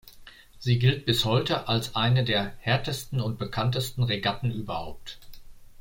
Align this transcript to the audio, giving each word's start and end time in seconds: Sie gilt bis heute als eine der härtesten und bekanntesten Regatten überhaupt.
Sie 0.57 0.79
gilt 0.79 1.05
bis 1.05 1.25
heute 1.25 1.67
als 1.67 1.95
eine 1.95 2.23
der 2.23 2.55
härtesten 2.57 3.21
und 3.21 3.37
bekanntesten 3.37 4.01
Regatten 4.01 4.49
überhaupt. 4.49 5.19